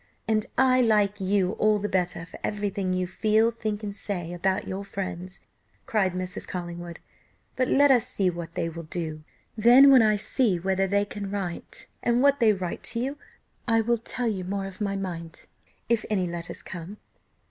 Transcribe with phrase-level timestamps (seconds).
[0.27, 4.67] "And I like you all the better for everything you feel, think, and say about
[4.67, 5.41] your friends,"
[5.85, 6.47] cried Mrs.
[6.47, 6.99] Collingwood;
[7.55, 9.23] "but let us see what they will do;
[9.63, 13.17] when I see whether they can write, and what they write to you,
[13.67, 15.45] I will tell you more of my mind
[15.87, 16.97] if any letters come."